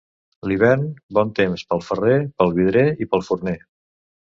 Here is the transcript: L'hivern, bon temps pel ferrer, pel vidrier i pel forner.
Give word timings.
L'hivern, 0.51 0.85
bon 1.19 1.29
temps 1.41 1.67
pel 1.75 1.85
ferrer, 1.91 2.19
pel 2.41 2.59
vidrier 2.59 2.91
i 3.07 3.13
pel 3.15 3.29
forner. 3.33 3.61